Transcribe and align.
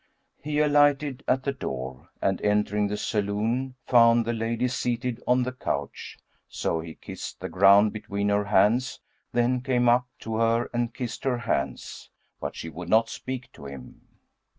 He 0.41 0.57
alighted 0.57 1.23
at 1.27 1.43
the 1.43 1.51
door 1.51 2.09
and 2.23 2.41
entering 2.41 2.87
the 2.87 2.97
saloon 2.97 3.75
found 3.85 4.25
the 4.25 4.33
lady 4.33 4.67
seated 4.67 5.21
on 5.27 5.43
the 5.43 5.51
couch; 5.51 6.17
so 6.47 6.79
he 6.79 6.95
kissed 6.95 7.39
the 7.39 7.49
ground 7.49 7.93
between 7.93 8.29
her 8.29 8.45
hands 8.45 8.99
then 9.31 9.61
came 9.61 9.87
up 9.87 10.07
to 10.21 10.37
her 10.37 10.71
and 10.73 10.91
kissed 10.91 11.23
her 11.23 11.37
hands; 11.37 12.09
but 12.39 12.55
she 12.55 12.67
would 12.67 12.89
not 12.89 13.09
speak 13.09 13.51
to 13.51 13.67
him. 13.67 14.01